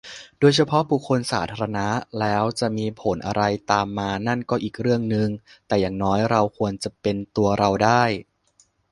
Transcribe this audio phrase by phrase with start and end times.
[0.39, 1.87] โดยเฉพาะบุคคลสาธารณะ
[2.19, 5.29] แล้วจะมีผลอะไรตามมานั่นก็อีกเรื่องนึง
[5.67, 8.03] แต่อย่างน้อยเราควรจะเป็นตัวเราได้